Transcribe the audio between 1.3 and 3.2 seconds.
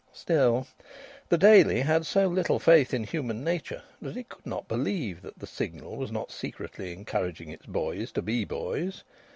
Daily had so little faith in